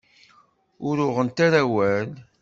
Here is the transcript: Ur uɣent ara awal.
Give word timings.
Ur 0.87 0.95
uɣent 1.07 1.37
ara 1.45 1.59
awal. 1.63 2.09